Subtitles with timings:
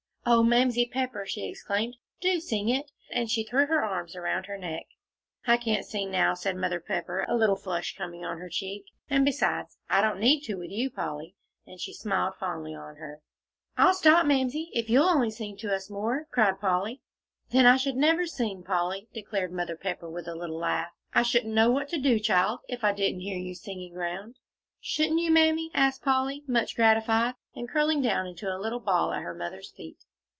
[0.23, 4.57] "Oh, Mamsie Pepper!" she exclaimed, "do sing it," and she threw her arms around her
[4.57, 4.85] neck.
[5.47, 9.25] "I can't sing now," said Mother Pepper, a little flush coming on her cheek, "and
[9.25, 11.35] besides, I don't need to, with you, Polly,"
[11.65, 13.21] and she smiled fondly on her.
[13.77, 17.01] "I'll stop, Mamsie if you'll only sing to us more," cried Polly.
[17.49, 20.91] "Then I never should sing, Polly," declared Mother Pepper, with a little laugh.
[21.15, 24.37] "I shouldn't know what to do, child, if I didn't hear you singing round."
[24.79, 29.23] "Shouldn't you, Mammy?" asked Polly, much gratified, and curling down into a little ball at
[29.23, 29.97] her mother's feet.